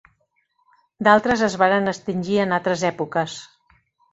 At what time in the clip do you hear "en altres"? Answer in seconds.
2.47-2.89